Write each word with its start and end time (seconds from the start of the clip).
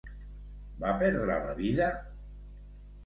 Va 0.85 0.95
perdre 1.03 1.37
la 1.45 1.53
vida? 1.63 1.91